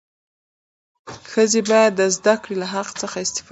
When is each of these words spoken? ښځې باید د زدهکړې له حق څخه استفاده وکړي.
ښځې 1.31 1.61
باید 1.69 1.91
د 1.95 2.01
زدهکړې 2.15 2.55
له 2.61 2.67
حق 2.73 2.89
څخه 3.01 3.17
استفاده 3.25 3.43
وکړي. 3.43 3.49